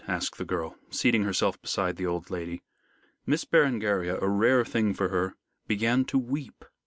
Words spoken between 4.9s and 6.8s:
for her, began to weep.